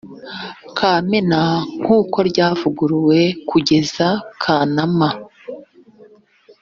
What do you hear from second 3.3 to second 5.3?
kugeza kanama